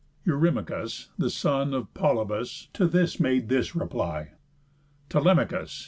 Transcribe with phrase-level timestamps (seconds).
[0.25, 4.31] Eurymachus, the son of Polybus, To this made this reply:
[5.09, 5.79] "Telemachus!